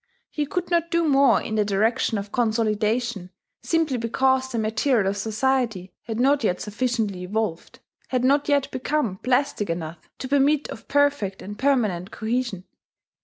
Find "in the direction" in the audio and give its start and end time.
1.39-2.17